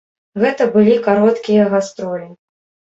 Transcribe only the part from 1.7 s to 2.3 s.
гастролі.